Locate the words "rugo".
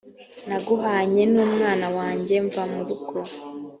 2.87-3.13